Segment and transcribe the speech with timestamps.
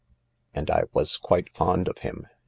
[0.55, 2.25] And I was quite fond of him.